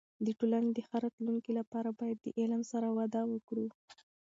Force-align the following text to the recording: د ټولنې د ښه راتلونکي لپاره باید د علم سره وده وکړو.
د 0.25 0.27
ټولنې 0.39 0.69
د 0.73 0.79
ښه 0.87 0.97
راتلونکي 1.05 1.51
لپاره 1.59 1.89
باید 1.99 2.17
د 2.21 2.27
علم 2.39 2.61
سره 2.71 2.87
وده 2.97 3.21
وکړو. 3.31 3.67